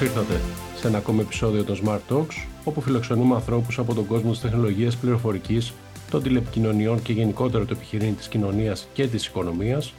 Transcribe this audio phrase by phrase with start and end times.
[0.00, 0.40] ήρθατε
[0.76, 4.96] σε ένα ακόμη επεισόδιο των Smart Talks, όπου φιλοξενούμε ανθρώπους από τον κόσμο της τεχνολογίας
[4.96, 5.72] πληροφορικής,
[6.10, 9.94] των τηλεπικοινωνιών και γενικότερα το επιχειρήν της κοινωνίας και της οικονομίας,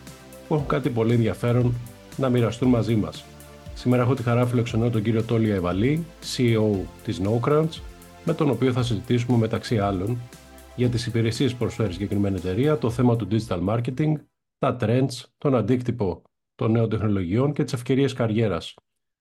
[0.48, 1.74] που έχουν κάτι πολύ ενδιαφέρον
[2.18, 3.26] να μοιραστούν μαζί μας.
[3.74, 7.82] Σήμερα έχω τη χαρά φιλοξενώ τον κύριο Τόλια Ευαλή, CEO της NoCrunch,
[8.24, 10.18] με τον οποίο θα συζητήσουμε μεταξύ άλλων
[10.76, 14.14] για τις υπηρεσίες που προσφέρει συγκεκριμένη εταιρεία, το θέμα του digital marketing,
[14.58, 16.22] τα trends, τον αντίκτυπο
[16.56, 18.74] των νέων τεχνολογιών και τις ευκαιρίες καριέρας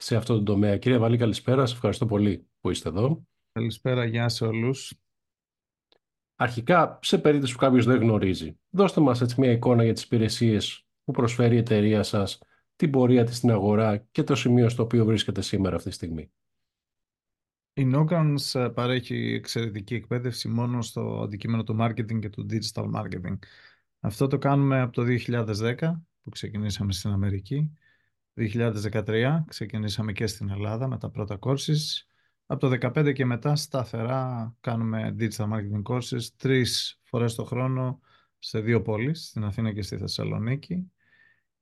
[0.04, 0.78] σε αυτό το τομέα.
[0.78, 1.60] Κύριε Βαλή, καλησπέρα.
[1.60, 3.26] Σας ευχαριστώ πολύ που είστε εδώ.
[3.52, 4.94] Καλησπέρα, γεια σε όλους.
[6.36, 10.86] Αρχικά, σε περίπτωση που κάποιος δεν γνωρίζει, δώστε μας έτσι μια εικόνα για τις υπηρεσίες
[11.04, 12.38] που προσφέρει η εταιρεία σας,
[12.76, 16.32] την πορεία της στην αγορά και το σημείο στο οποίο βρίσκεται σήμερα αυτή τη στιγμή.
[17.72, 23.38] Η Nogans παρέχει εξαιρετική εκπαίδευση μόνο στο αντικείμενο του marketing και του digital marketing.
[24.00, 25.74] Αυτό το κάνουμε από το 2010
[26.22, 27.70] που ξεκινήσαμε στην Αμερική
[28.36, 32.04] 2013 ξεκινήσαμε και στην Ελλάδα με τα πρώτα courses.
[32.46, 38.00] Από το 2015 και μετά σταθερά κάνουμε digital marketing courses τρεις φορές το χρόνο
[38.38, 40.90] σε δύο πόλεις, στην Αθήνα και στη Θεσσαλονίκη.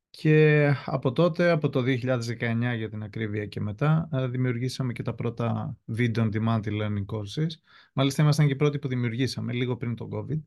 [0.09, 5.13] Και από τότε, από το 2019 για την ακρίβεια και μετά, ε, δημιουργήσαμε και τα
[5.13, 7.49] πρώτα video on demand learning courses.
[7.93, 10.39] Μάλιστα ήμασταν και οι πρώτοι που δημιουργήσαμε, λίγο πριν το COVID.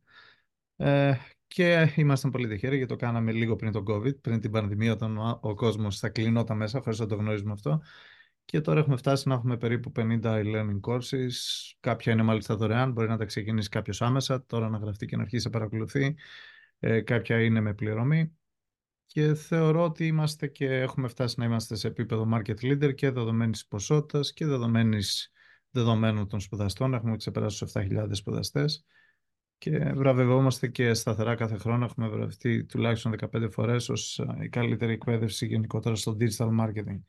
[0.77, 1.15] Ε,
[1.47, 5.19] και ήμασταν πολύ τυχεροί γιατί το κάναμε λίγο πριν τον COVID, πριν την πανδημία, όταν
[5.41, 7.83] ο κόσμος θα κλεινόταν μέσα, χωρίς να το γνωρίζουμε αυτό.
[8.45, 11.31] Και τώρα έχουμε φτάσει να έχουμε περίπου 50 e-learning courses.
[11.81, 15.23] Κάποια είναι μάλιστα δωρεάν, μπορεί να τα ξεκινήσει κάποιος άμεσα, τώρα να γραφτεί και να
[15.23, 16.15] αρχίσει να παρακολουθεί.
[16.79, 18.37] Ε, κάποια είναι με πληρωμή.
[19.07, 23.67] Και θεωρώ ότι είμαστε και έχουμε φτάσει να είμαστε σε επίπεδο market leader και δεδομένης
[23.67, 25.33] ποσότητας και δεδομένης,
[25.71, 26.95] δεδομένων των σπουδαστών.
[26.95, 28.85] Έχουμε ξεπεράσει τους 7.000 σπουδαστές
[29.59, 31.85] και βραβευόμαστε και σταθερά κάθε χρόνο.
[31.85, 37.01] Έχουμε βραβευτεί τουλάχιστον 15 φορές ως η καλύτερη εκπαίδευση γενικότερα στο digital marketing.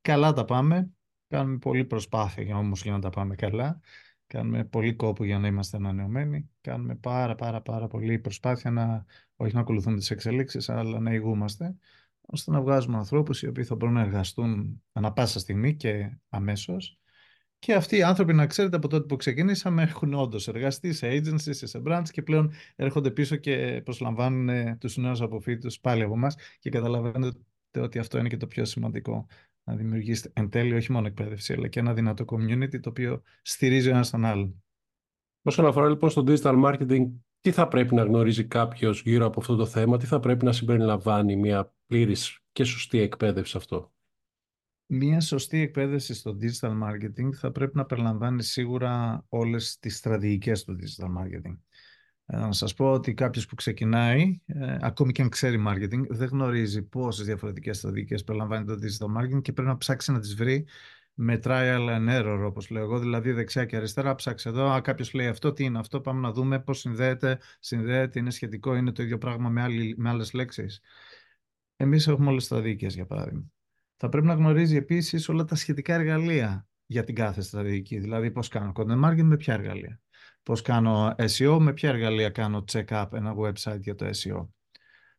[0.00, 0.90] Καλά τα πάμε.
[1.28, 3.80] Κάνουμε πολλή προσπάθεια όμως για να τα πάμε καλά.
[4.26, 6.50] Κάνουμε πολύ κόπο για να είμαστε ανανεωμένοι.
[6.60, 9.04] Κάνουμε πάρα πάρα πάρα πολύ προσπάθεια να
[9.36, 11.76] όχι να ακολουθούμε τις εξελίξεις αλλά να ηγούμαστε
[12.20, 16.98] ώστε να βγάζουμε ανθρώπους οι οποίοι θα μπορούν να εργαστούν ανα πάσα στιγμή και αμέσως
[17.58, 21.54] και αυτοί οι άνθρωποι, να ξέρετε, από τότε που ξεκινήσαμε, έχουν όντως εργαστεί σε agencies,
[21.54, 26.36] σε brands και πλέον έρχονται πίσω και προσλαμβάνουν ε, τους νέους αποφύτου πάλι από εμάς.
[26.58, 27.38] Και καταλαβαίνετε
[27.78, 29.26] ότι αυτό είναι και το πιο σημαντικό.
[29.64, 33.88] Να δημιουργήσετε εν τέλει όχι μόνο εκπαίδευση, αλλά και ένα δυνατό community το οποίο στηρίζει
[33.88, 34.64] ο ένας τον άλλον.
[35.42, 37.06] Όσον αφορά λοιπόν στο digital marketing,
[37.40, 40.52] τι θα πρέπει να γνωρίζει κάποιος γύρω από αυτό το θέμα, τι θα πρέπει να
[40.52, 43.93] συμπεριλαμβάνει μια πλήρης και σωστή εκπαίδευση αυτό;
[44.86, 50.76] Μία σωστή εκπαίδευση στο digital marketing θα πρέπει να περιλαμβάνει σίγουρα όλες τις στρατηγικές του
[50.80, 51.58] digital marketing.
[52.26, 56.28] Ε, να σας πω ότι κάποιος που ξεκινάει, ε, ακόμη και αν ξέρει marketing, δεν
[56.28, 60.66] γνωρίζει πόσες διαφορετικές στρατηγικές περιλαμβάνει το digital marketing και πρέπει να ψάξει να τις βρει
[61.14, 65.12] με trial and error, όπως λέω εγώ, δηλαδή δεξιά και αριστερά, ψάξει εδώ, α, κάποιος
[65.12, 69.02] λέει αυτό, τι είναι αυτό, πάμε να δούμε πώς συνδέεται, συνδέεται, είναι σχετικό, είναι το
[69.02, 70.80] ίδιο πράγμα με, άλλη, με άλλες λέξεις.
[71.76, 73.53] Εμείς έχουμε όλες τις στρατηγικές, για παράδειγμα
[74.04, 77.98] θα πρέπει να γνωρίζει επίσης όλα τα σχετικά εργαλεία για την κάθε στρατηγική.
[77.98, 80.00] Δηλαδή, πώς κάνω content marketing με ποια εργαλεία.
[80.42, 84.48] Πώς κάνω SEO, με ποια εργαλεία κάνω check-up ένα website για το SEO.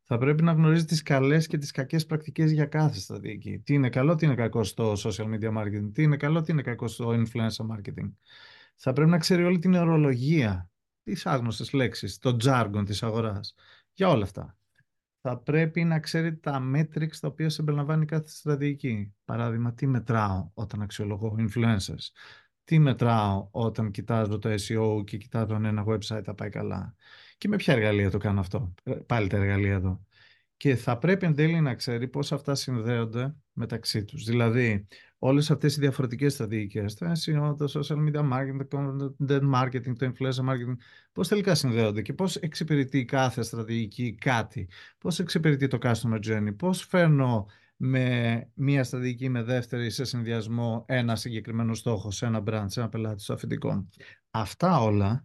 [0.03, 3.59] Θα πρέπει να γνωρίζει τις καλές και τις κακές πρακτικές για κάθε στρατηγική.
[3.59, 6.61] Τι είναι καλό, τι είναι κακό στο social media marketing, τι είναι καλό, τι είναι
[6.61, 8.11] κακό στο influencer marketing.
[8.75, 10.69] Θα πρέπει να ξέρει όλη την ορολογία,
[11.03, 13.55] τις άγνωστες λέξεις, το jargon της αγοράς.
[13.93, 14.57] Για όλα αυτά
[15.27, 19.13] θα πρέπει να ξέρει τα metrics τα οποία συμπεριλαμβάνει κάθε στρατηγική.
[19.25, 22.09] Παράδειγμα, τι μετράω όταν αξιολογώ influencers;
[22.63, 26.95] Τι μετράω όταν κοιτάζω το SEO και κοιτάζω αν ένα website θα πάει καλά;
[27.37, 30.05] Και με ποια εργαλεία το κάνω αυτό; Ε, πάλι τα εργαλεία εδώ.
[30.57, 34.23] Και θα πρέπει εν τέλει να ξέρει πώς αυτά συνδέονται μεταξύ τους.
[34.23, 34.87] Δηλαδή,
[35.17, 38.77] όλες αυτές οι διαφορετικές στρατηγικές, το SEO, το social media marketing, το
[39.27, 40.75] content marketing, το influencer marketing,
[41.11, 46.85] πώς τελικά συνδέονται και πώς εξυπηρετεί κάθε στρατηγική κάτι, πώς εξυπηρετεί το customer journey, πώς
[46.85, 47.45] φέρνω
[47.77, 52.89] με μία στρατηγική με δεύτερη σε συνδυασμό ένα συγκεκριμένο στόχο σε ένα brand, σε ένα
[52.89, 53.87] πελάτη στο αφεντικό.
[54.31, 55.23] Αυτά όλα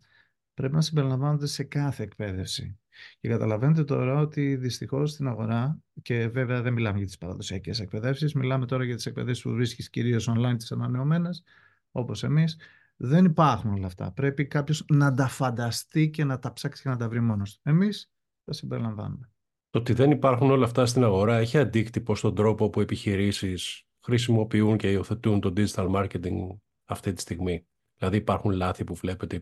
[0.55, 2.80] πρέπει να συμπεριλαμβάνονται σε κάθε εκπαίδευση.
[3.21, 8.35] Και καταλαβαίνετε τώρα ότι δυστυχώς στην αγορά, και βέβαια δεν μιλάμε για τις παραδοσιακές εκπαιδεύσεις,
[8.35, 11.43] μιλάμε τώρα για τις εκπαιδεύσεις που βρίσκεις κυρίως online, τις ανανεωμένες,
[11.91, 12.57] όπως εμείς,
[12.97, 14.13] δεν υπάρχουν όλα αυτά.
[14.13, 17.61] Πρέπει κάποιος να τα φανταστεί και να τα ψάξει και να τα βρει μόνος του.
[17.63, 18.11] Εμείς
[18.45, 19.31] τα συμπεριλαμβάνουμε.
[19.71, 24.77] Το ότι δεν υπάρχουν όλα αυτά στην αγορά έχει αντίκτυπο στον τρόπο που επιχειρήσεις χρησιμοποιούν
[24.77, 27.67] και υιοθετούν το digital marketing αυτή τη στιγμή.
[27.97, 29.41] Δηλαδή υπάρχουν λάθη που βλέπετε.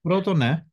[0.00, 0.66] Πρώτον, ναι.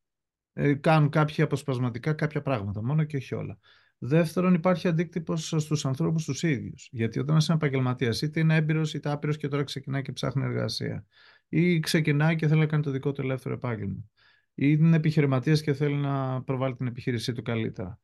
[0.60, 3.58] Ε, κάνουν κάποια αποσπασματικά κάποια πράγματα μόνο και όχι όλα.
[3.98, 6.88] Δεύτερον, υπάρχει αντίκτυπος στους ανθρώπους τους ίδιους.
[6.92, 11.06] Γιατί όταν είσαι επαγγελματίας, είτε είναι έμπειρος είτε άπειρος και τώρα ξεκινάει και ψάχνει εργασία,
[11.48, 14.04] ή ξεκινάει και θέλει να κάνει το δικό του ελεύθερο επάγγελμα,
[14.54, 18.00] ή είναι επιχειρηματίας και θέλει να προβάλλει την επιχείρησή του καλύτερα.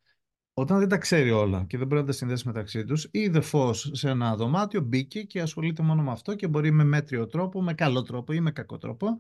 [0.57, 3.91] Όταν δεν τα ξέρει όλα και δεν μπορεί να τα συνδέσει μεταξύ τους, είδε φως
[3.93, 7.75] σε ένα δωμάτιο, μπήκε και ασχολείται μόνο με αυτό και μπορεί με μέτριο τρόπο, με
[7.75, 9.19] καλό τρόπο ή με κακό τρόπο,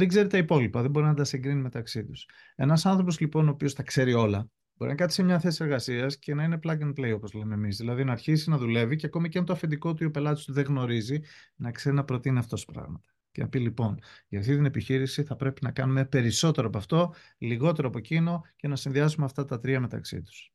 [0.00, 2.26] δεν ξέρει τα υπόλοιπα, δεν μπορεί να τα συγκρίνει μεταξύ τους.
[2.54, 4.50] Ένας άνθρωπος λοιπόν ο οποίος τα ξέρει όλα,
[4.80, 7.54] Μπορεί να κάτσει σε μια θέση εργασίας και να είναι plug and play, όπως λέμε
[7.54, 7.76] εμείς.
[7.76, 10.44] Δηλαδή να αρχίσει να δουλεύει και ακόμη και αν το αφεντικό του ή ο πελάτης
[10.44, 11.20] του δεν γνωρίζει,
[11.56, 13.08] να ξέρει να προτείνει αυτός πράγματα.
[13.30, 13.98] Και να πει λοιπόν,
[14.28, 18.68] για αυτή την επιχείρηση θα πρέπει να κάνουμε περισσότερο από αυτό, λιγότερο από εκείνο και
[18.68, 20.52] να συνδυάσουμε αυτά τα τρία μεταξύ τους.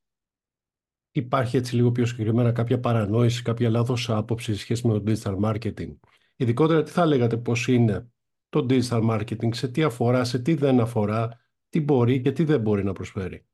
[1.12, 5.40] Υπάρχει έτσι λίγο πιο συγκεκριμένα κάποια παρανόηση, κάποια λάθος άποψη σε σχέση με το digital
[5.40, 5.96] marketing;
[6.36, 8.10] Ειδικότερα, τι θα λέγατε πώς είναι
[8.56, 12.62] το digital marketing, σε τι αφορά, σε τι δεν αφορά, τι μπορεί και τι δεν
[12.62, 13.46] μπορεί να προσφέρει.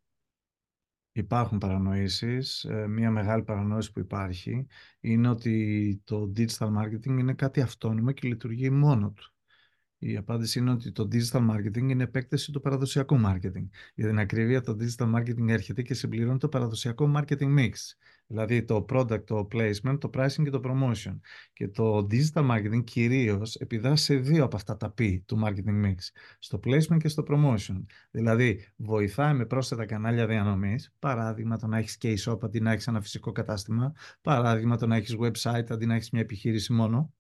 [1.12, 2.64] Υπάρχουν παρανοήσεις.
[2.64, 4.66] Ε, μία μεγάλη παρανόηση που υπάρχει
[5.00, 9.34] είναι ότι το digital marketing είναι κάτι αυτόνομο και λειτουργεί μόνο του.
[9.98, 13.68] Η απάντηση είναι ότι το digital marketing είναι επέκταση του παραδοσιακού marketing.
[13.96, 17.74] Για την ακρίβεια, το digital marketing έρχεται και συμπληρώνει το παραδοσιακό marketing mix.
[18.32, 21.20] Δηλαδή το product, το placement, το pricing και το promotion.
[21.54, 25.96] Και το digital marketing κυρίως επιδρά σε δύο από αυτά τα P του marketing mix.
[26.40, 27.86] Στο placement και στο promotion.
[28.12, 30.94] Δηλαδή βοηθάει με πρόσθετα κανάλια διανομής.
[31.00, 33.94] Παράδειγμα το να έχεις και e-shop αντί να έχεις ένα φυσικό κατάστημα.
[34.22, 37.14] Παράδειγμα το να έχεις website αντί να έχεις μια επιχείρηση μόνο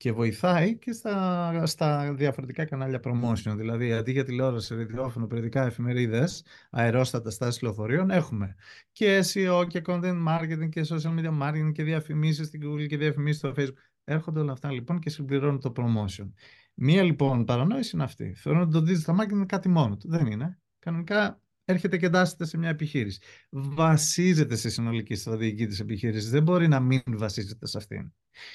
[0.00, 3.54] και βοηθάει και στα, στα διαφορετικά κανάλια promotion.
[3.56, 8.54] Δηλαδή, αντί για τηλεόραση, ραδιόφωνο, περιοδικά, εφημερίδες, αερόστατα στάσει λεωφορείων, έχουμε
[8.92, 13.38] και SEO και content marketing και social media marketing και διαφημίσεις στην Google και διαφημίσεις
[13.38, 13.74] στο Facebook.
[14.04, 16.32] Έρχονται όλα αυτά λοιπόν και συμπληρώνουν το promotion.
[16.74, 18.34] Μία λοιπόν παρανόηση είναι αυτή.
[18.34, 20.08] Θεωρώ ότι το digital marketing είναι κάτι μόνο του.
[20.08, 20.58] Δεν είναι.
[20.78, 23.20] Κανονικά έρχεται και εντάσσεται σε μια επιχείρηση.
[23.50, 26.30] Βασίζεται σε συνολική στρατηγική της επιχείρησης.
[26.30, 28.12] Δεν μπορεί να μην βασίζεται σε αυτήν.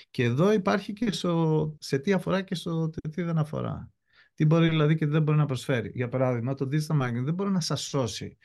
[0.10, 3.92] Και εδώ υπάρχει και στο, σε τι αφορά και στο τι δεν αφορά.
[4.36, 5.92] Τι μπορεί δηλαδή και τι δεν μπορεί να προσφέρει.
[5.94, 8.38] Για παράδειγμα, το digital marketing δεν μπορεί να σας σώσει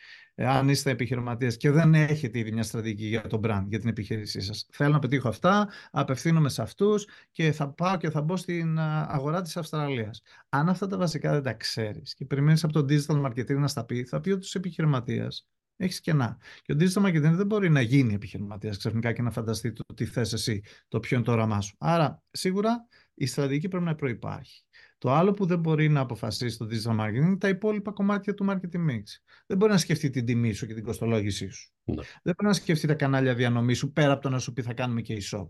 [0.46, 4.40] αν είστε επιχειρηματίες και δεν έχετε ήδη μια στρατηγική για το brand, για την επιχείρησή
[4.40, 4.66] σας.
[4.72, 9.42] Θέλω να πετύχω αυτά, απευθύνομαι σε αυτούς και θα πάω και θα μπω στην αγορά
[9.42, 10.22] της Αυστραλίας.
[10.48, 13.84] Αν αυτά τα βασικά δεν τα ξέρεις και περιμένεις από τον digital marketing να στα
[13.84, 16.38] πει, θα πει ότι είσαι επιχειρηματίας έχεις κενά.
[16.62, 20.04] Και ο digital marketing δεν μπορεί να γίνει επιχειρηματίας ξαφνικά και να φανταστεί το τι
[20.04, 21.76] θες εσύ, το ποιο είναι το όραμά σου.
[21.78, 24.62] Άρα, σίγουρα η στρατηγική πρέπει να προπάρχει.
[25.00, 28.46] Το άλλο που δεν μπορεί να αποφασίσει το digital marketing είναι τα υπόλοιπα κομμάτια του
[28.50, 29.02] marketing mix.
[29.46, 31.72] Δεν μπορεί να σκεφτεί την τιμή σου και την κοστολόγησή σου.
[31.84, 31.94] Ναι.
[31.94, 34.74] Δεν μπορεί να σκεφτεί τα κανάλια διανομή σου πέρα από το να σου πει θα
[34.74, 35.48] κάνουμε και e-shop.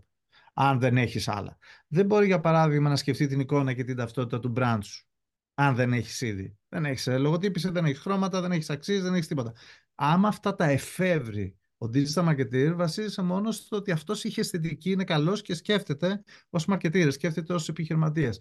[0.53, 1.57] Αν δεν έχεις άλλα.
[1.87, 5.05] Δεν μπορεί, για παράδειγμα, να σκεφτεί την εικόνα και την ταυτότητα του brand σου.
[5.53, 6.57] Αν δεν έχεις ήδη.
[6.69, 9.53] Δεν έχεις λογοτύπηση, δεν έχεις χρώματα, δεν έχεις αξίες, δεν έχεις τίποτα.
[9.95, 15.03] Άμα αυτά τα εφεύρει ο digital marketer βασίζεται μόνο στο ότι αυτός είχε αισθητική, είναι
[15.03, 18.39] καλός και σκέφτεται ως marketer, σκέφτεται ως επιχειρηματίας.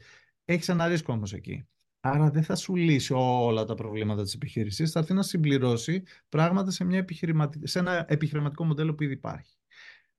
[0.52, 1.68] Έχεις ένα ρίσκο όμως εκεί.
[2.00, 6.70] Άρα δεν θα σου λύσει όλα τα προβλήματα της επιχείρησης, θα έρθει να συμπληρώσει πράγματα
[6.70, 7.04] σε, μια
[7.62, 9.56] σε ένα επιχειρηματικό μοντέλο που ήδη υπάρχει.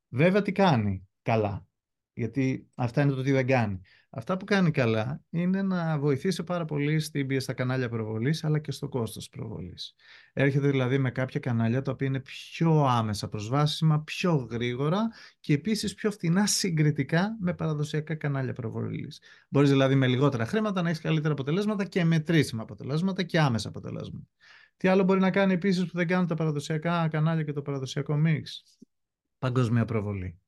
[0.09, 1.67] Βέβαια τι κάνει; Καλά,
[2.13, 3.81] γιατί αυτά είναι το τι δεν κάνει.
[4.13, 8.59] Αυτά που κάνει καλά είναι να βοηθήσει πάρα πολύ στην πίεση στα κανάλια προβολής αλλά
[8.59, 9.95] και στο κόστος προβολής.
[10.33, 15.93] Έρχεται δηλαδή με κάποια κανάλια τα οποία είναι πιο άμεσα προσβάσιμα, πιο γρήγορα και επίσης
[15.93, 19.21] πιο φθηνά συγκριτικά με παραδοσιακά κανάλια προβολής.
[19.49, 24.27] Μπορείς δηλαδή με λιγότερα χρήματα να έχεις καλύτερα αποτελέσματα και μετρήσιμα αποτελέσματα και άμεσα αποτελέσματα.
[24.77, 28.21] Τι άλλο μπορεί να κάνει επίσης που δεν κάνουν τα παραδοσιακά κανάλια και το παραδοσιακό
[28.25, 28.43] mix.
[29.37, 30.40] Παγκόσμια προβολή.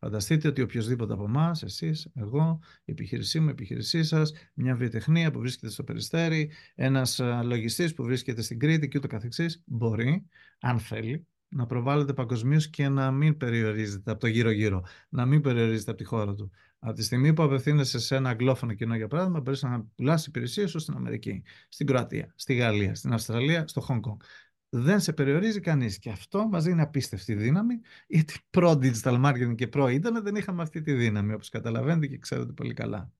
[0.00, 5.30] Φανταστείτε ότι οποιοδήποτε από εμάς, εσείς, εγώ, η επιχείρησή μου, η επιχείρησή σας, μια βιοτεχνία
[5.30, 10.26] που βρίσκεται στο Περιστέρι, ένας λογιστής που βρίσκεται στην Κρήτη και ούτω καθεξής, μπορεί,
[10.60, 15.90] αν θέλει, να προβάλλεται παγκοσμίως και να μην περιορίζεται από το γύρω-γύρω, να μην περιορίζεται
[15.90, 16.50] από τη χώρα του.
[16.78, 20.70] Από τη στιγμή που απευθύνεσαι σε ένα αγγλόφωνο κοινό, για παράδειγμα, μπορείς να πουλάς υπηρεσίες
[20.70, 24.20] σου στην Αμερική, στην Κροατία, στη Γαλλία, στην Αυστραλία, στο Χονγκ Κονγκ
[24.68, 25.98] δεν σε περιορίζει κανείς.
[25.98, 30.92] Και αυτό μας δίνει απίστευτη δύναμη, γιατί προ-digital marketing και προ-internet δεν είχαμε αυτή τη
[30.92, 33.12] δύναμη, όπως καταλαβαίνετε και ξέρετε πολύ καλά.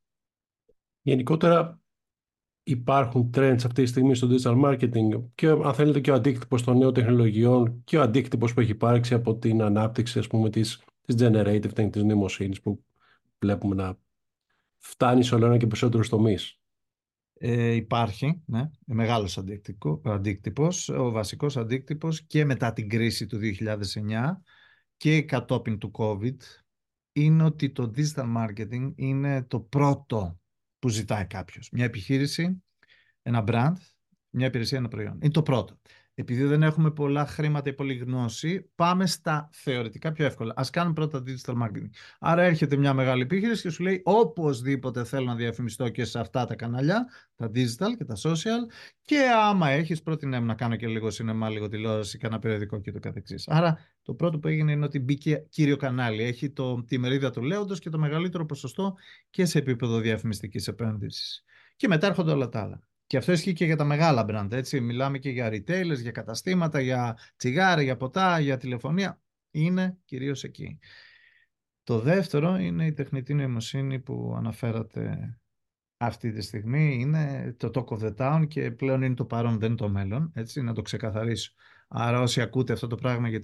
[1.03, 1.81] Γενικότερα
[2.63, 6.79] υπάρχουν trends αυτή τη στιγμή στο digital marketing και αν θέλετε και ο αντίκτυπος των
[6.79, 11.17] νέων τεχνολογιών και ο αντίκτυπος που έχει υπάρξει από την ανάπτυξη ας πούμε της, της
[11.19, 12.85] generative, της νοημοσύνης που
[13.39, 13.99] βλέπουμε να
[14.77, 16.61] φτάνει σε όλο ένα και περισσότερους τομείς.
[17.41, 19.39] Ε, υπάρχει, ναι, μεγάλος
[20.05, 24.43] αντίκτυπος, ο βασικός αντίκτυπος και μετά την κρίση του 2009
[24.97, 26.37] και κατόπιν του COVID
[27.13, 30.41] είναι ότι το digital marketing είναι το πρώτο
[30.79, 31.71] που ζητάει κάποιος.
[31.73, 32.63] Μια επιχείρηση,
[33.23, 33.73] ένα brand,
[34.31, 35.19] μια υπηρεσία, ένα προϊόν.
[35.23, 35.79] Είναι το πρώτο.
[36.21, 40.55] Επειδή δεν έχουμε πολλά χρήματα ή πολλή γνώση, πάμε στα θεωρητικά πιο εύκολα.
[40.57, 41.89] Α κάνουμε πρώτα digital marketing.
[42.19, 46.45] Άρα έρχεται μια μεγάλη επιχείρηση και σου λέει οπωσδήποτε θέλω να διαφημιστώ και σε αυτά
[46.45, 47.07] τα κανάλια,
[47.37, 48.73] τα digital και τα social
[49.03, 52.99] και άμα έχεις πρότεινε να κάνω και λίγο σινεμά, λίγο τηλεόραση, κανένα περιοδικό και το
[52.99, 53.49] καθεξής.
[53.49, 56.23] Άρα το πρώτο που έγινε είναι ότι μπήκε κύριο κανάλι.
[56.23, 58.95] Έχει το, τη μερίδα του λέοντος και το μεγαλύτερο ποσοστό
[59.31, 61.45] και σε επίπεδο διαφημιστικής επένδυσης.
[61.77, 62.88] Και μετά έρχονται όλα τα άλλα.
[63.09, 64.81] Και αυτό ισχύει και για τα μεγάλα brand, έτσι.
[64.81, 69.21] Μιλάμε και για retailers, για καταστήματα, για τσιγάρα, για ποτά, για τηλεφωνία.
[69.51, 70.79] Είναι κυρίως εκεί.
[71.83, 75.37] Το δεύτερο είναι η τεχνητή νοημοσύνη που αναφέρατε
[75.97, 76.97] αυτή τη στιγμή.
[77.01, 80.33] Είναι το talk of the town και πλέον είναι το παρόν, δεν το μέλλον.
[80.35, 81.53] Έτσι, να το ξεκαθαρίσω.
[81.89, 83.41] Άρα όσοι ακούτε αυτό το πράγμα για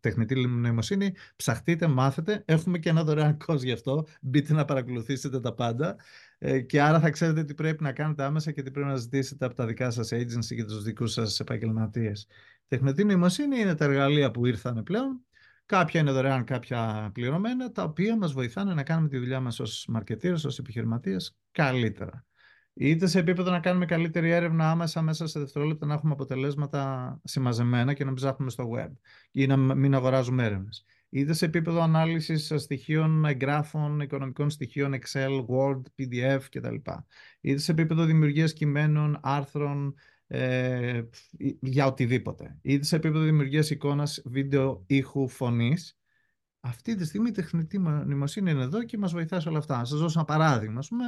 [0.00, 2.42] τεχνητή νοημοσύνη, ψαχτείτε, μάθετε.
[2.46, 4.06] Έχουμε και ένα δωρεάν κόσμο γι' αυτό.
[4.20, 5.96] Μπείτε να παρακολουθήσετε τα πάντα.
[6.38, 9.44] Ε, και άρα θα ξέρετε τι πρέπει να κάνετε άμεσα και τι πρέπει να ζητήσετε
[9.44, 12.26] από τα δικά σας agency και τους δικούς σας επαγγελματίες.
[12.68, 15.20] Τεχνητή νοημοσύνη είναι τα εργαλεία που ήρθαν πλέον.
[15.66, 19.86] Κάποια είναι δωρεάν, κάποια πληρωμένα, τα οποία μας βοηθάνε να κάνουμε τη δουλειά μας ως
[19.88, 22.26] μαρκετήρες, ως επιχειρηματίες καλύτερα
[22.80, 27.92] είτε σε επίπεδο να κάνουμε καλύτερη έρευνα άμεσα μέσα σε δευτερόλεπτα να έχουμε αποτελέσματα συμμαζεμένα
[27.92, 28.90] και να μην ψάχνουμε στο web
[29.30, 30.84] ή να μην αγοράζουμε έρευνες.
[31.10, 36.74] Είτε σε επίπεδο ανάλυσης στοιχείων, εγγράφων, οικονομικών στοιχείων, Excel, Word, PDF κτλ.
[37.40, 39.94] Είτε σε επίπεδο δημιουργίας κειμένων, άρθρων,
[40.26, 41.02] ε,
[41.60, 42.58] για οτιδήποτε.
[42.62, 45.98] Είτε σε επίπεδο δημιουργίας εικόνας, βίντεο, ήχου, φωνής.
[46.60, 49.76] Αυτή τη στιγμή η τεχνητή νοημοσύνη είναι εδώ και μας βοηθάει σε όλα αυτά.
[49.76, 50.78] Να σας δώσω ένα παράδειγμα.
[50.78, 51.04] Ας πούμε,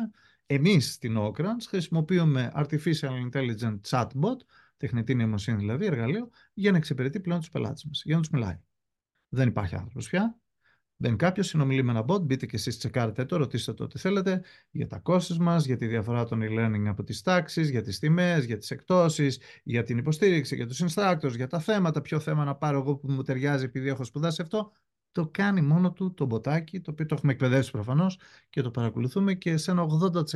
[0.46, 4.36] εμείς στην Okrans χρησιμοποιούμε Artificial Intelligent Chatbot,
[4.76, 8.58] τεχνητή νοημοσύνη δηλαδή, εργαλείο, για να εξυπηρετεί πλέον τους πελάτες μας, για να τους μιλάει.
[9.32, 10.40] Δεν υπάρχει άνθρωπος πια.
[10.96, 14.42] Δεν κάποιος, συνομιλεί με ένα bot, μπείτε και εσείς τσεκάρετε το, ρωτήστε το ό,τι θέλετε
[14.70, 18.44] για τα κόστη μας, για τη διαφορά των e-learning από τις τάξεις, για τις τιμές,
[18.44, 22.54] για τις εκτόσεις, για την υποστήριξη, για τους instructors, για τα θέματα, ποιο θέμα να
[22.54, 24.72] πάρω εγώ που μου ταιριάζει επειδή έχω σπουδάσει αυτό
[25.12, 28.18] το κάνει μόνο του το μποτάκι, το οποίο το έχουμε εκπαιδεύσει προφανώς
[28.50, 29.86] και το παρακολουθούμε και σε ένα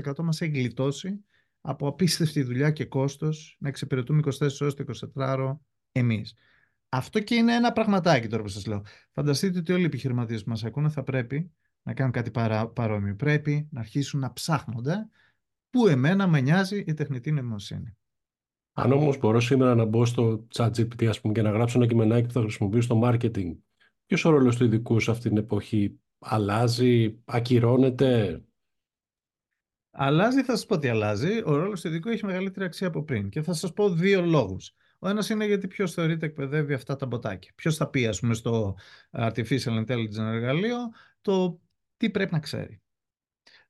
[0.05, 1.25] 80% μας έχει γλιτώσει
[1.61, 4.85] από απίστευτη δουλειά και κόστος να εξυπηρετούμε 24 ώρες το
[5.15, 5.59] 24ωρο
[5.93, 6.35] εμείς.
[6.97, 8.83] Αυτό και είναι ένα πραγματάκι τώρα που σας λέω.
[9.13, 13.15] Φανταστείτε ότι όλοι οι επιχειρηματίες που μας ακούνε θα πρέπει να κάνουν κάτι παρά, παρόμοιο.
[13.15, 15.09] Πρέπει να αρχίσουν να ψάχνονται
[15.71, 17.97] που εμένα με νοιάζει η τεχνητή νοημοσύνη.
[18.73, 22.41] Αν όμως μπορώ σήμερα να μπω στο ChatGPT και να γράψω ένα κειμενάκι που θα
[22.41, 23.57] χρησιμοποιήσω στο marketing
[24.07, 28.43] Ποιος ο ρόλος του ειδικού σε αυτήν την εποχή αλλάζει, ακυρώνεται;
[29.91, 31.43] Αλλάζει, θα σας πω τι αλλάζει.
[31.45, 33.29] Ο ρόλος του ειδικού έχει μεγαλύτερη αξία από πριν.
[33.29, 34.75] Και θα σας πω δύο λόγους.
[35.05, 37.53] Ο ένας είναι γιατί ποιος θεωρείται εκπαιδεύει αυτά τα μποτάκια.
[37.55, 38.77] Ποιος θα πει, ας πούμε, στο
[39.11, 40.77] Artificial Intelligence εργαλείο
[41.21, 41.61] το
[41.97, 42.83] τι πρέπει να ξέρει.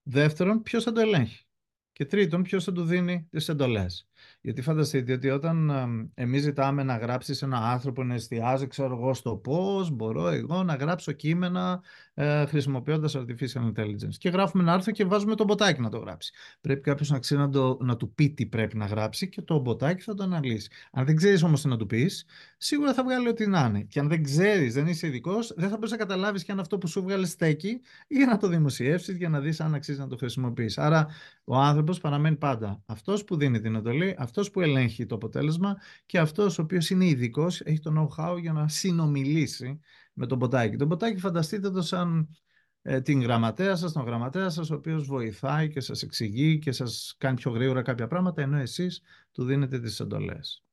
[0.03, 1.47] Δεύτερον, ποιος θα το ελέγχει.
[1.93, 4.09] Και τρίτον, ποιος θα του δίνει τις εντολές.
[4.40, 5.71] Γιατί φανταστείτε ότι όταν
[6.14, 10.75] εμείς ζητάμε να γράψεις ένα άνθρωπο να εστιάζει, ξέρω εγώ, στο πώς μπορώ εγώ να
[10.75, 11.83] γράψω κείμενα
[12.14, 14.14] ε, χρησιμοποιώντας artificial intelligence.
[14.19, 16.33] Και γράφουμε ένα άρθρο και βάζουμε το μποτάκι να το γράψει.
[16.61, 19.59] Πρέπει κάποιος να ξέρει να, το, να του πει τι πρέπει να γράψει και το
[19.59, 20.69] μποτάκι θα το αναλύσει.
[20.93, 22.25] Αν δεν ξέρεις όμως τι να του πεις,
[22.57, 23.81] σίγουρα θα βγάλει ό,τι να είναι.
[23.83, 26.78] Και αν δεν ξέρεις, δεν είσαι ειδικός, δεν θα μπορείς να καταλάβεις και αν αυτό
[26.78, 30.16] που σου βγάλει στέκει για να το δημοσιεύσεις, για να δεις αν αξίζει να το
[30.16, 30.78] χρησιμοποιείς.
[30.78, 31.07] Άρα
[31.45, 36.18] ο άνθρωπος παραμένει πάντα αυτός που δίνει την εντολή, αυτός που ελέγχει το αποτέλεσμα και
[36.18, 39.80] αυτός ο οποίος είναι ειδικός, έχει το know-how για να συνομιλήσει
[40.12, 40.76] με τον ποτάκι.
[40.76, 42.28] Το ποτάκι φανταστείτε το σαν
[42.83, 47.14] ε, την γραμματέα σας, τον γραμματέα σας, ο οποίος βοηθάει και σας εξηγεί και σας
[47.18, 49.02] κάνει πιο γρήγορα κάποια πράγματα, ενώ εσείς
[49.33, 50.64] του δίνετε τις εντολές.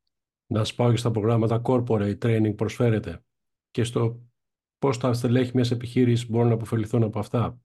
[0.48, 3.24] Να σας πάω και στα προγράμματα corporate training προσφέρετε
[3.72, 4.22] και στο
[4.80, 7.60] πώς τα στελέχη μιας επιχείρησης μπορούν να αποφεληθούν από αυτά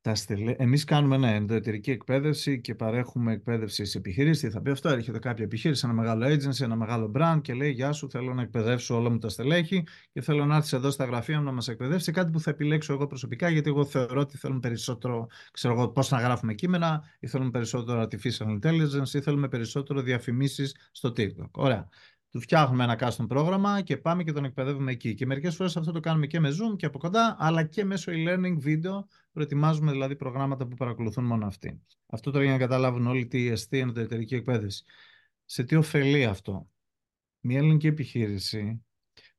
[0.00, 0.54] τα στελέ...
[0.58, 4.40] Εμείς κάνουμε ναι, ενδοεταιρική εκπαίδευση και παρέχουμε εκπαίδευση σε επιχειρήσεις.
[4.42, 7.70] Τι θα πει αυτό, έρχεται κάποια επιχείρηση, ένα μεγάλο agency, ένα μεγάλο brand και λέει
[7.70, 11.04] Γεια σου, θέλω να εκπαιδεύσω όλα μου τα στελέχη και θέλω να έρθεις εδώ στα
[11.04, 14.36] γραφεία μου να μας εκπαιδεύσεις κάτι που θα επιλέξω εγώ προσωπικά, γιατί εγώ θεωρώ ότι
[14.36, 19.48] θέλουμε περισσότερο, ξέρω εγώ, πώς να γράφουμε κείμενα, ή θέλουμε περισσότερο artificial intelligence, ή θέλουμε
[19.48, 21.50] περισσότερο διαφημίσεις στο TikTok.
[21.50, 21.88] Ωραία
[22.30, 25.14] του φτιάχνουμε ένα custom πρόγραμμα και πάμε και τον εκπαιδεύουμε εκεί.
[25.14, 28.12] Και μερικές φορές αυτό το κάνουμε και με Zoom και από κοντά, αλλά και μέσω
[28.14, 29.08] e-learning βίντεο.
[29.32, 31.80] Προετοιμάζουμε δηλαδή προγράμματα που παρακολουθούν μόνο αυτοί.
[32.06, 34.84] Αυτό τώρα για να καταλάβουν όλοι τι εστί είναι το εταιρική εκπαίδευση.
[35.44, 36.68] Σε τι ωφελεί αυτό;
[37.40, 38.84] Μια ελληνική επιχείρηση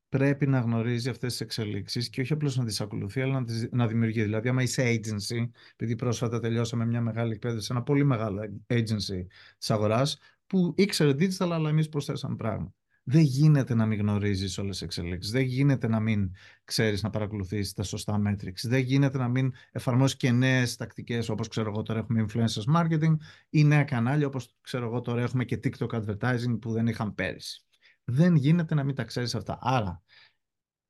[0.09, 3.67] πρέπει να γνωρίζει αυτές τις εξελίξεις και όχι απλώς να τις ακολουθεί, αλλά να, τις,
[3.71, 4.21] να δημιουργεί.
[4.21, 9.25] Δηλαδή, άμα είσαι agency, επειδή πρόσφατα τελειώσαμε μια μεγάλη εκπαίδευση, ένα πολύ μεγάλο agency
[9.57, 12.73] της αγοράς, που ήξερε digital, αλλά εμείς προσθέσαμε πράγμα.
[13.03, 15.31] Δεν γίνεται να μην γνωρίζεις όλες τις εξελίξεις.
[15.31, 16.31] Δεν γίνεται να μην
[16.63, 18.61] ξέρεις να παρακολουθείς τα σωστά metrics.
[18.63, 23.15] Δεν γίνεται να μην εφαρμόσεις και νέες τακτικές όπως ξέρω εγώ τώρα έχουμε influencers marketing
[23.49, 27.65] ή νέα κανάλια όπως ξέρω εγώ τώρα έχουμε και TikTok advertising που δεν είχαν πέρυσι.
[28.03, 29.57] Δεν γίνεται να μην τα ξέρεις αυτά.
[29.61, 30.01] Άρα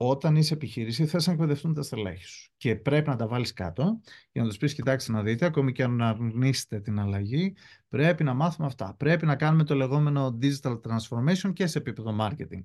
[0.03, 2.51] όταν είσαι επιχείρηση, θες να εκπαιδευτούν τα στελέχη σου.
[2.57, 3.99] Και πρέπει να τα βάλεις κάτω
[4.31, 7.55] για να τους πεις: Κοιτάξτε, να δείτε, ακόμη και αν αρνείστε την αλλαγή,
[7.89, 8.95] πρέπει να μάθουμε αυτά.
[8.97, 12.63] Πρέπει να κάνουμε το λεγόμενο digital transformation και σε επίπεδο marketing.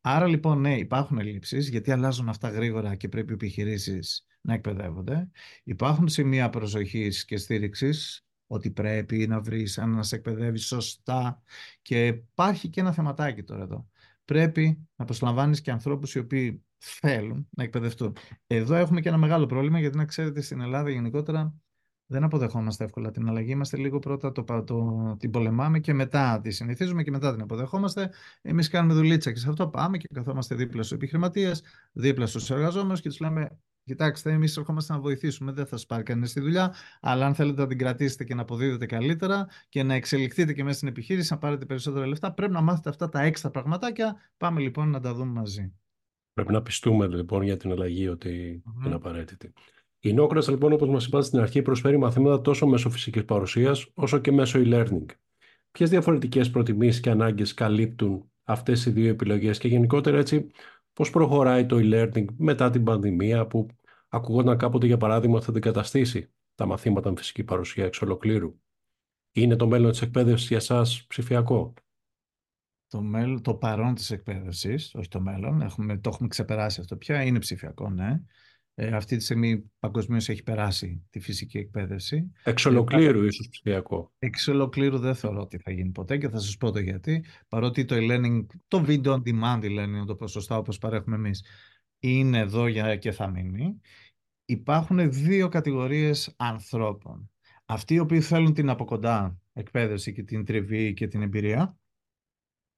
[0.00, 5.30] Άρα λοιπόν, ναι, υπάρχουν ελλείψεις, γιατί αλλάζουν αυτά γρήγορα και πρέπει οι επιχειρήσεις να εκπαιδεύονται.
[5.64, 11.42] Υπάρχουν σημεία προσοχής και στήριξης ότι πρέπει να βρεις να σε εκπαιδεύεις σωστά.
[11.82, 13.88] Και υπάρχει και ένα θεματάκι τώρα εδώ.
[14.24, 18.16] Πρέπει να προσλαμβάνεις και ανθρώπους οι οποίοι θέλουν να εκπαιδευτούν.
[18.46, 21.54] Εδώ έχουμε και ένα μεγάλο πρόβλημα, γιατί να ξέρετε στην Ελλάδα γενικότερα
[22.06, 23.50] δεν αποδεχόμαστε εύκολα την αλλαγή.
[23.50, 28.10] Είμαστε λίγο πρώτα το, το, την πολεμάμε και μετά τη συνηθίζουμε και μετά την αποδεχόμαστε.
[28.42, 31.62] Εμείς κάνουμε δουλίτσα και σε αυτό πάμε και καθόμαστε δίπλα στους επιχειρηματίες,
[31.92, 35.52] δίπλα στους εργαζόμενους και τους λέμε: Κοιτάξτε, εμείς ερχόμαστε να βοηθήσουμε.
[35.52, 38.42] Δεν θα σας πάρει κανείς τη δουλειά, αλλά αν θέλετε να την κρατήσετε και να
[38.42, 42.60] αποδίδετε καλύτερα και να εξελιχθείτε και μέσα στην επιχείρηση, να πάρετε περισσότερα λεφτά, πρέπει να
[42.60, 44.16] μάθετε αυτά τα έξτρα πραγματάκια.
[44.36, 45.72] Πάμε λοιπόν να τα δούμε μαζί.
[46.32, 48.86] Πρέπει να πιστούμε λοιπόν για την αλλαγή ότι mm-hmm.
[48.86, 49.52] είναι απαραίτητη.
[49.98, 54.18] Η Nocras, λοιπόν, όπως μας είπατε στην αρχή, προσφέρει μαθήματα τόσο μέσω φυσικής παρουσίας όσο
[54.18, 55.06] και μέσω e-learning.
[55.70, 60.50] Ποιες διαφορετικές προτιμήσεις και ανάγκες καλύπτουν αυτές οι δύο επιλογές και γενικότερα έτσι,
[60.92, 63.66] πώς προχωράει το e-learning μετά την πανδημία, που
[64.08, 68.54] ακουγόταν κάποτε για παράδειγμα θα αντικαταστήσει τα μαθήματα με φυσική παρουσία εξ ολοκλήρου;
[69.32, 71.74] Είναι το μέλλον της εκπαίδευσης για εσά ψηφιακό;
[72.92, 77.22] Το, μέλλον, το παρόν της εκπαίδευσης, όχι το μέλλον, έχουμε, το έχουμε ξεπεράσει αυτό πια,
[77.22, 78.20] είναι ψηφιακό, ναι.
[78.74, 82.32] Ε, αυτή τη στιγμή παγκοσμίως έχει περάσει τη φυσική εκπαίδευση.
[82.44, 84.12] Εξ ολοκλήρου ε, ίσως ψηφιακό.
[84.18, 87.24] Εξ ολοκλήρου δεν θεωρώ ότι θα γίνει ποτέ και θα σας πω το γιατί.
[87.48, 91.44] Παρότι το e-learning, το video on demand e-learning, το ποσοστά όπως παρέχουμε εμείς,
[91.98, 93.80] είναι εδώ για και θα μείνει.
[94.44, 97.30] Υπάρχουν δύο κατηγορίες ανθρώπων.
[97.64, 101.76] Αυτοί οι οποίοι θέλουν την από κοντά εκπαίδευση και την τριβή και την εμπειρία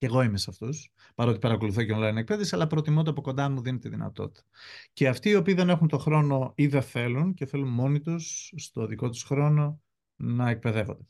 [0.05, 3.49] και εγώ είμαι σε αυτούς, παρότι παρακολουθώ και online εκπαίδευση, αλλά προτιμώ το από κοντά
[3.49, 4.43] μου δίνει τη δυνατότητα.
[4.93, 8.53] Και αυτοί οι οποίοι δεν έχουν το χρόνο ή δεν θέλουν και θέλουν μόνοι τους,
[8.57, 9.81] στο δικό τους χρόνο,
[10.17, 11.03] να εκπαιδεύονται.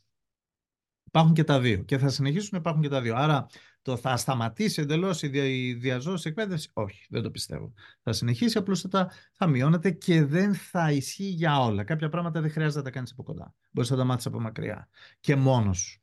[1.03, 3.15] Υπάρχουν και τα δύο και θα συνεχίσουν να υπάρχουν και τα δύο.
[3.15, 3.45] Άρα
[3.81, 7.73] το θα σταματήσει εντελώς η διαζώση εκπαίδευση; Όχι, δεν το πιστεύω.
[8.01, 11.83] Θα συνεχίσει, απλούστατα θα μειώνεται και δεν θα ισχύει για όλα.
[11.83, 13.53] Κάποια πράγματα δεν χρειάζεται να τα κάνεις από κοντά.
[13.71, 15.99] Μπορείς να τα μάθεις από μακριά και μόνος σου.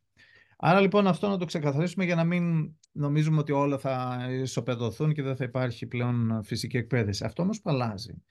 [0.64, 5.22] Άρα λοιπόν αυτό να το ξεκαθαρίσουμε για να μην νομίζουμε ότι όλα θα ισοπεδωθούν και
[5.22, 7.24] δεν θα υπάρχει πλέον φυσική εκπαίδευση.
[7.24, 8.22] Αυτό όμως που αλλάζει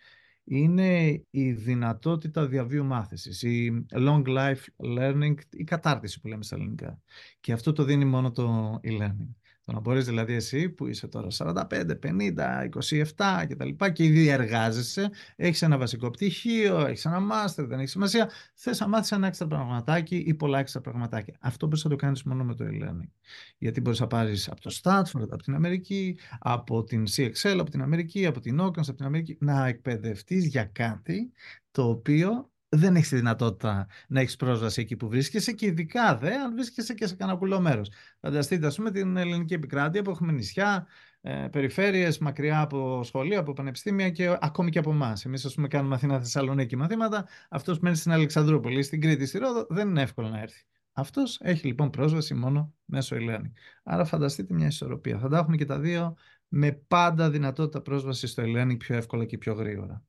[0.43, 4.65] είναι η δυνατότητα διαβίου μάθησης, η long life
[4.97, 7.02] learning, η κατάρτιση που λέμε στα ελληνικά.
[7.39, 9.34] Και αυτό το δίνει μόνο το e-learning.
[9.72, 11.64] Το να μπορείς δηλαδή εσύ που είσαι τώρα 45,
[12.04, 12.70] 50,
[13.16, 13.70] 27 κτλ.
[13.70, 18.30] Και, και ήδη εργάζεσαι, έχεις ένα βασικό πτυχίο, έχεις ένα μάστερ, δεν έχεις σημασία.
[18.56, 21.38] Θες να μάθεις ένα έξτρα πραγματάκι ή πολλά έξτρα πραγματάκια.
[21.40, 23.10] Αυτό μπορείς να το κάνεις μόνο με το e-learning.
[23.58, 27.82] Γιατί μπορείς να πάρεις από το Stanford, από την Αμερική, από την CXL, από την
[27.82, 31.32] Αμερική, από την Oakland, από την Αμερική, να εκπαιδευτείς για κάτι
[31.72, 36.34] το οποίο δεν έχεις τη δυνατότητα να έχεις πρόσβαση εκεί που βρίσκεσαι και ειδικά δε
[36.34, 37.90] αν βρίσκεσαι και σε κανένα μέρος.
[38.20, 40.88] Φανταστείτε, ας πούμε, την ελληνική επικράτεια που έχουμε νησιά,
[41.22, 45.26] ε, περιφέρειες μακριά από σχολεία, από πανεπιστήμια και ακόμη και από εμάς.
[45.26, 47.28] Εμείς, ας πούμε, κάνουμε Αθήνα Θεσσαλονίκη μαθήματα.
[47.50, 50.66] Αυτός μένει στην Αλεξανδρούπολη, στην Κρήτη, στη Ρόδο, δεν είναι εύκολο να έρθει.
[50.94, 53.42] Αυτός έχει λοιπόν πρόσβαση μόνο μέσω e
[53.84, 55.20] Άρα φανταστείτε μια ισορροπία.
[55.20, 56.16] Θα τα έχουμε και τα δύο
[56.48, 60.04] με πάντα δυνατότητα πρόσβαση στο e πιο εύκολα και πιο γρήγορα.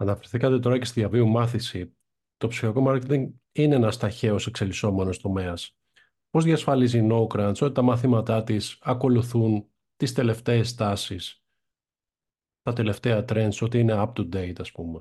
[0.00, 1.96] Αναφερθήκατε τώρα και στη διαβίου μάθηση.
[2.36, 5.76] Το ψηφιακό marketing είναι ένας ταχαίω εξελισσόμενος τομέας.
[6.30, 11.18] Πώς διασφαλίζει η NoCrunch ότι τα μαθήματά της ακολουθούν τις τελευταίες τάσει,
[12.62, 15.00] τα τελευταία trends, ότι είναι up to date, ας πούμε;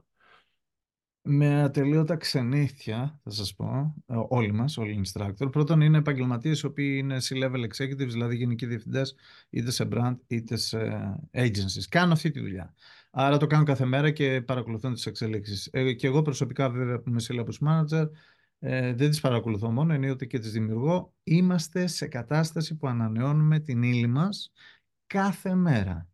[1.22, 5.52] Με ατελείωτα ξενύχια, θα σας πω, ε, όλοι μας, όλοι οι instructor.
[5.52, 9.16] Πρώτον είναι επαγγελματίες οι οποίοι είναι C-level executives, δηλαδή γενικοί διευθυντές,
[9.50, 10.78] είτε σε brand είτε σε
[11.34, 11.86] agencies.
[11.90, 12.74] Κάνουν αυτή τη δουλειά.
[13.10, 15.70] Άρα το κάνουν κάθε μέρα και παρακολουθούν τις εξελίξεις.
[15.72, 18.10] Ε, και εγώ προσωπικά βέβαια που είμαι syllabus manager
[18.60, 21.14] ε, δεν τις παρακολουθώ μόνο, ενίοτε και τις δημιουργώ.
[21.24, 24.52] Είμαστε σε κατάσταση που ανανεώνουμε την ύλη μας
[25.08, 26.08] κάθε μέρα.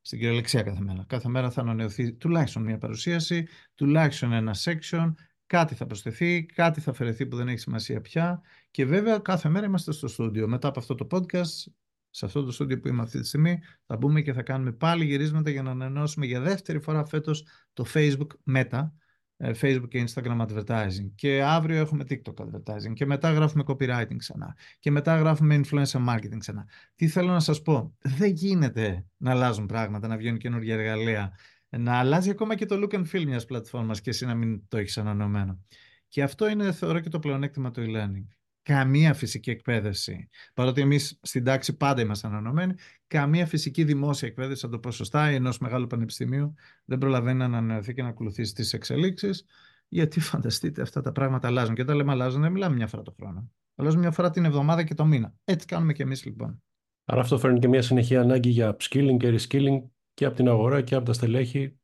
[0.00, 1.04] Στην κυριολεξία κάθε μέρα.
[1.08, 5.12] Κάθε μέρα θα ανανεωθεί τουλάχιστον μια παρουσίαση, τουλάχιστον ένα section,
[5.46, 9.66] κάτι θα προσθεθεί, κάτι θα αφαιρεθεί που δεν έχει σημασία πια και βέβαια κάθε μέρα
[9.66, 10.48] είμαστε στο στούντιο.
[10.48, 11.72] Μετά από αυτό το podcast
[12.16, 15.04] σε αυτό το στούντιο που είμαι αυτή τη στιγμή, θα μπούμε και θα κάνουμε πάλι
[15.04, 18.90] γυρίσματα για να ανανεώσουμε για δεύτερη φορά φέτος το Facebook Meta,
[19.36, 24.56] ε, Facebook και Instagram advertising και αύριο έχουμε TikTok advertising και μετά γράφουμε copywriting ξανά
[24.78, 26.68] και μετά γράφουμε influencer marketing ξανά.
[26.94, 31.32] Τι θέλω να σας πω, δεν γίνεται να αλλάζουν πράγματα, να βγαίνουν καινούργια εργαλεία,
[31.68, 34.76] να αλλάζει ακόμα και το look and feel μιας πλατφόρμας και εσύ να μην το
[34.76, 35.64] έχεις ανανεωμένο.
[36.08, 38.26] Και αυτό είναι θεωρώ και το πλεονέκτημα του e-learning
[38.64, 40.28] καμία φυσική εκπαίδευση.
[40.54, 42.74] Παρότι εμείς στην τάξη πάντα είμαστε ανανεωμένοι,
[43.06, 47.94] καμία φυσική δημόσια εκπαίδευση, αν το πω σωστά, ενός μεγάλου πανεπιστημίου δεν προλαβαίνει να ανανεωθεί
[47.94, 49.44] και να ακολουθήσει τις εξελίξεις.
[49.88, 51.74] Γιατί φανταστείτε, αυτά τα πράγματα αλλάζουν.
[51.74, 53.50] Και όταν λέμε αλλάζουν, δεν μιλάμε μια φορά το χρόνο.
[53.74, 55.34] Αλλάζουν μια φορά την εβδομάδα και το μήνα.
[55.44, 56.62] Έτσι κάνουμε και εμείς λοιπόν.
[57.04, 59.82] Άρα αυτό φέρνει και μια συνεχή ανάγκη για upskilling και reskilling
[60.14, 61.78] και από την αγορά και από τα στελέχη.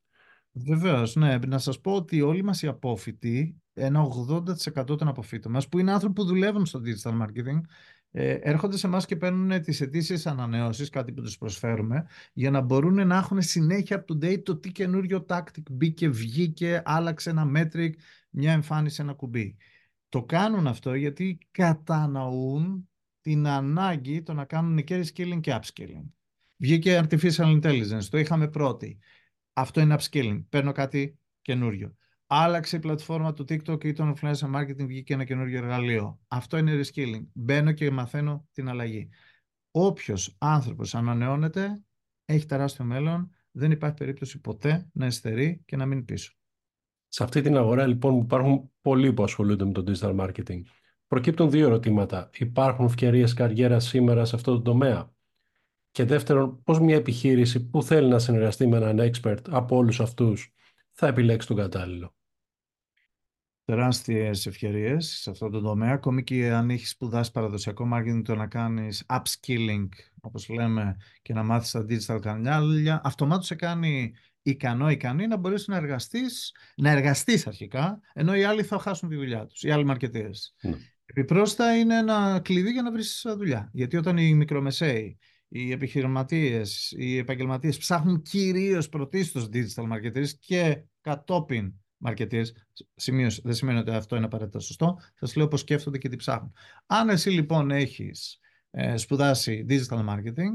[0.53, 1.39] Βεβαίως, ναι.
[1.47, 5.93] Να σας πω ότι όλοι μας οι απόφοιτοι ένα 80% των αποφύτων μας, που είναι
[5.93, 7.61] άνθρωποι που δουλεύουν στο digital marketing,
[8.11, 12.61] ε, έρχονται σε εμάς και παίρνουν τις αιτήσεις ανανεώσεις, κάτι που τους προσφέρουμε, για να
[12.61, 17.51] μπορούν να έχουν συνέχεια up to date το τι καινούριο tactic μπήκε, βγήκε, άλλαξε ένα
[17.57, 17.91] metric,
[18.31, 19.57] μια εμφάνιση, ένα κουμπί.
[20.09, 22.89] Το κάνουν αυτό γιατί κατανοούν
[23.21, 26.11] την ανάγκη το να κάνουν και reskilling και upskilling.
[26.57, 28.99] Βγήκε artificial intelligence, το είχαμε πρώτη.
[29.53, 30.45] Αυτό είναι upskilling.
[30.49, 31.95] Παίρνω κάτι καινούριο
[32.33, 36.21] άλλαξε η πλατφόρμα του TikTok ή των influencer marketing, βγήκε ένα καινούργιο εργαλείο.
[36.29, 37.27] Αυτό είναι reskilling.
[37.33, 39.09] Μπαίνω και μαθαίνω την αλλαγή.
[39.71, 41.83] Όποιος άνθρωπος ανανεώνεται,
[42.25, 43.31] έχει τεράστιο μέλλον.
[43.51, 46.35] Δεν υπάρχει περίπτωση ποτέ να εστερεί και να μείνει πίσω.
[47.09, 50.61] Σε αυτή την αγορά λοιπόν που υπάρχουν πολλοί που ασχολούνται με το digital marketing.
[51.07, 52.31] Προκύπτουν δύο ερωτήματα.
[52.35, 55.15] Υπάρχουν ευκαιρίες καριέρας σήμερα σε αυτό το τομέα;
[55.91, 60.55] Και δεύτερον, πώς μια επιχείρηση που θέλει να συνεργαστεί με έναν expert από όλους αυτούς
[60.93, 62.15] θα επιλέξει τον κατάλληλο;
[63.71, 68.47] Τεράστιες ευκαιρίες σε αυτό το τομέα, ακόμη και αν έχεις σπουδάσει παραδοσιακό marketing, το να
[68.47, 69.89] κάνεις upskilling,
[70.21, 75.67] όπως λέμε, και να μάθεις τα digital κανάλια, αυτομάτως σε κάνει ικανό, ικανή να μπορέσεις
[75.67, 79.85] να εργαστείς, να εργαστείς αρχικά, ενώ οι άλλοι θα χάσουν τη δουλειά τους, οι άλλοι
[79.85, 80.55] μαρκετές.
[80.63, 80.75] Mm.
[81.05, 87.17] Επιπρόσθετα είναι ένα κλειδί για να βρεις δουλειά, γιατί όταν οι μικρομεσαίοι, οι επιχειρηματίες, οι
[87.17, 92.47] επαγγελματίες ψάχνουν κυρίως πρωτίστως digital marketers και κατόπιν marketers,
[92.95, 96.17] σημείωση, δεν σημαίνει ότι αυτό είναι απαραίτητα σωστό, θα σας λέω πώς σκέφτονται και τι
[96.17, 96.53] ψάχνουν.
[96.87, 98.39] Αν εσύ λοιπόν έχεις
[98.71, 100.51] ε, σπουδάσει digital marketing,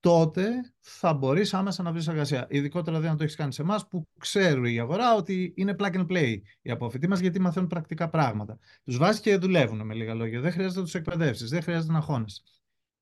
[0.00, 0.46] τότε
[0.80, 2.46] θα μπορείς άμεσα να βρεις εργασία.
[2.50, 6.06] Ειδικότερα δεν το έχεις κάνει σε εμάς που ξέρει η αγορά ότι είναι plug and
[6.06, 8.58] play οι αποφοιτοί μας γιατί μαθαίνουν πρακτικά πράγματα.
[8.84, 10.40] Τους βάζεις και δουλεύουν με λίγα λόγια.
[10.40, 12.42] Δεν χρειάζεται να τους εκπαιδεύσεις, δεν χρειάζεται να χώνεσαι.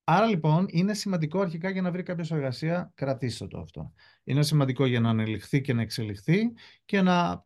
[0.05, 3.93] Άρα λοιπόν είναι σημαντικό αρχικά για να βρει κάποιος εργασία, κρατήστε το αυτό.
[4.25, 6.41] Είναι σημαντικό για να ανελιχθεί και να εξελιχθεί
[6.85, 7.45] και να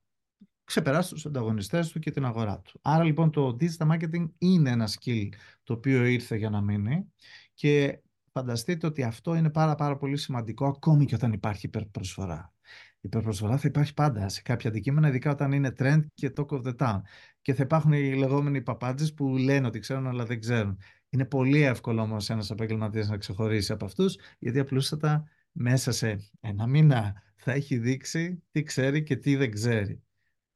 [0.67, 2.79] ξεπεράσει τους ανταγωνιστές του και την αγορά του.
[2.83, 5.29] Άρα λοιπόν το digital marketing είναι ένα skill
[5.63, 7.13] το οποίο ήρθε για να μείνει
[7.55, 8.01] και
[8.33, 12.53] φανταστείτε ότι αυτό είναι πάρα πάρα πολύ σημαντικό ακόμη και όταν υπάρχει υπερπροσφορά.
[12.97, 16.63] Η υπερπροσφορά θα υπάρχει πάντα σε κάποια αντικείμενα, ειδικά όταν είναι trend και talk of
[16.63, 17.01] the town.
[17.43, 20.79] Και θα υπάρχουν οι λεγόμενοι παπάντζες που λένε ότι ξέρουν αλλά δεν ξέρουν.
[21.09, 26.67] Είναι πολύ εύκολο όμως ένας επαγγελματίας να ξεχωρίσει από αυτούς, γιατί απλούστατα μέσα σε ένα
[26.67, 30.06] μήνα θα έχει δείξει τι ξέρει και τι δεν ξέρει.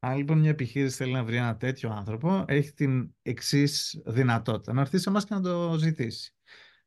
[0.03, 4.73] Αν λοιπόν μια επιχείρηση θέλει να βρει ένα τέτοιο άνθρωπο, έχει την εξής δυνατότητα.
[4.73, 6.35] Να έρθει σε εμάς και να το ζητήσει.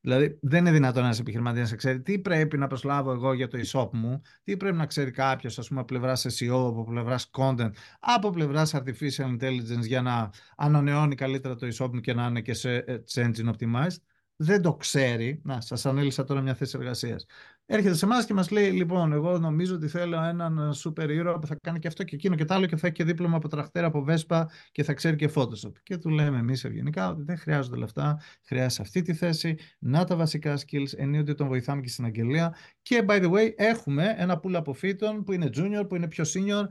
[0.02, 3.60] Δηλαδή, δεν είναι δυνατόν ένας επιχειρηματίας να ξέρει τι πρέπει να προσλάβω εγώ για το
[3.66, 7.72] e-shop μου, τι πρέπει να ξέρει κάποιος, ας πούμε, από πλευράς SEO, από πλευράς content,
[8.00, 12.54] από πλευράς artificial intelligence για να ανανεώνει καλύτερα το e-shop μου και να είναι και
[12.54, 12.84] σε
[13.16, 13.98] engine optimized.
[14.44, 15.42] Δεν το ξέρει.
[15.44, 17.26] Να, σας ανέλησα τώρα μια θέση εργασίας
[17.66, 21.48] έρχεται σε εμάς και μας λέει: Λοιπόν, εγώ νομίζω ότι θέλω έναν super hero που
[21.48, 23.48] θα κάνει και αυτό και εκείνο και το άλλο και θα έχει και δίπλωμα από
[23.48, 25.72] τραχτέρα από Vespa και θα ξέρει και Photoshop.
[25.84, 30.16] Και του λέμε εμείς ευγενικά ότι δεν χρειάζονται λεφτά, χρειάζεται αυτή τη θέση, να τα
[30.16, 32.56] βασικά skills, ενίοτε τον βοηθάμε και στην αγγελία.
[32.82, 36.66] Και by the way, έχουμε ένα pool αποφύτων που είναι junior, που είναι πιο senior.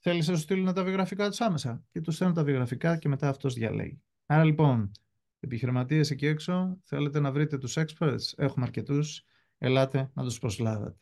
[0.00, 3.28] Θέλεις να σου στείλουν τα βιογραφικά τους άμεσα; Και τους στέλνουν τα βιογραφικά και μετά
[3.28, 4.02] αυτός διαλέγει.
[4.26, 4.90] Άρα λοιπόν,
[5.40, 9.24] επιχειρηματίες εκεί έξω, θέλετε να βρείτε τους experts; Έχουμε αρκετούς
[9.58, 10.96] ελάτε να τους προσλάβετε.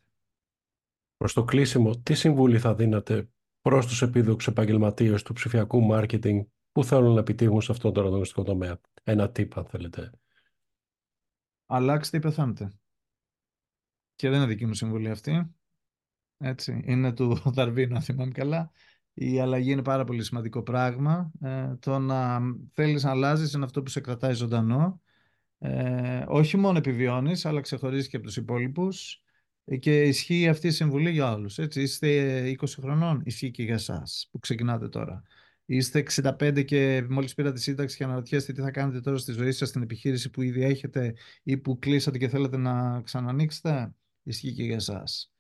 [1.16, 3.28] Προς το κλείσιμο, τι συμβούλη θα δίνατε
[3.60, 8.42] προς τους επίδοξους επαγγελματίες του ψηφιακού μάρκετινγκ που θέλουν να επιτύχουν σε αυτόν τον ανταγωνιστικό
[8.42, 10.10] τομέα; Ένα τύπο, αν θέλετε.
[11.66, 12.72] Αλλάξτε ή πεθάνετε.
[14.14, 15.54] Και δεν είναι δική μου συμβουλή αυτή.
[16.38, 18.70] Έτσι, είναι του Δαρβίνου, αν θυμάμαι καλά.
[19.14, 21.30] Η αλλαγή είναι πάρα πολύ σημαντικό πράγμα.
[21.40, 22.40] Ε, το να
[22.72, 25.00] θέλεις να αλλάζεις είναι αυτό που σε κρατάει ζωντανό
[25.66, 29.22] ε, όχι μόνο επιβιώνεις, αλλά ξεχωρίζεις και από τους υπόλοιπους
[29.64, 31.58] ε, και ισχύει αυτή η συμβουλή για όλους.
[31.58, 35.22] Έτσι, είστε 20 χρονών, ισχύει και για εσάς που ξεκινάτε τώρα.
[35.66, 39.68] Είστε 65 και μόλις πήρατε σύνταξη και αναρωτιέστε τι θα κάνετε τώρα στη ζωή σας,
[39.68, 44.76] στην επιχείρηση που ήδη έχετε ή που κλείσατε και θέλετε να ξανανοίξετε, ισχύει και για
[44.76, 45.33] εσάς.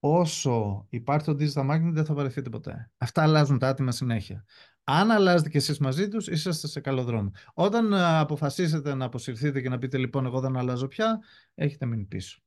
[0.00, 2.90] Όσο υπάρχει το digital marketing δεν θα βαρεθείτε ποτέ.
[2.98, 4.44] Αυτά αλλάζουν τα άτομα συνέχεια.
[4.84, 7.30] Αν αλλάζετε και εσείς μαζί τους, είσαστε σε καλό δρόμο.
[7.54, 11.20] Όταν ε, αποφασίσετε να αποσυρθείτε και να πείτε λοιπόν εγώ δεν αλλάζω πια,
[11.54, 12.40] έχετε μείνει πίσω.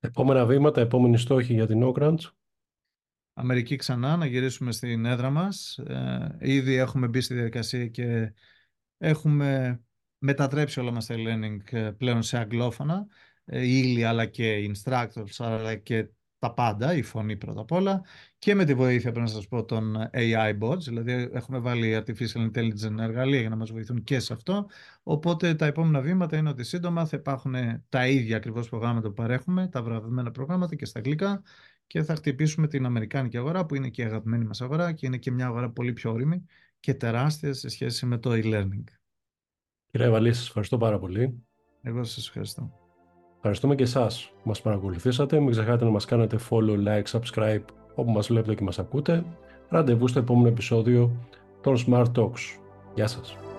[0.00, 2.20] Επόμενα βήματα, επόμενη στόχη για την Oakranch.
[3.32, 5.78] Αμερική ξανά, να γυρίσουμε στην έδρα μας.
[5.78, 8.34] Ε, ήδη έχουμε μπει στη διαδικασία και
[8.98, 9.80] έχουμε
[10.18, 13.06] μετατρέψει όλα μας τα e-learning ε, πλέον σε αγγλόφωνα,
[13.44, 16.08] ε, ύλη αλλά και instructors αλλά και
[16.40, 18.02] τα πάντα, η φωνή πρώτα απ' όλα
[18.38, 22.50] και με τη βοήθεια πρέπει να σας πω των AI bots, δηλαδή έχουμε βάλει artificial
[22.50, 24.66] intelligence εργαλεία για να μας βοηθούν και σε αυτό,
[25.02, 27.54] οπότε τα επόμενα βήματα είναι ότι σύντομα θα υπάρχουν
[27.88, 31.42] τα ίδια ακριβώς προγράμματα που παρέχουμε, τα βραβευμένα προγράμματα και στα αγγλικά
[31.86, 35.16] και θα χτυπήσουμε την Αμερικάνικη αγορά που είναι και η αγαπημένη μας αγορά και είναι
[35.16, 36.44] και μια αγορά πολύ πιο όρημη
[36.80, 38.84] και τεράστια σε σχέση με το e-learning.
[39.90, 41.44] Κύριε Ευαλή, σας ευχαριστώ πάρα πολύ.
[41.82, 42.89] Εγώ σας ευχαριστώ.
[43.42, 45.40] Ευχαριστούμε και εσάς που μας παρακολουθήσατε.
[45.40, 47.62] Μην ξεχάσετε να μας κάνετε follow, like, subscribe
[47.94, 49.24] όπου μας βλέπετε και μας ακούτε.
[49.68, 51.10] Ραντεβού στο επόμενο επεισόδιο
[51.60, 52.58] των Smart Talks.
[52.94, 53.49] Γεια σας.